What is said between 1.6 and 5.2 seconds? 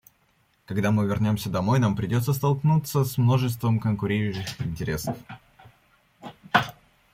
нам придется столкнуться с множеством конкурирующих интересов.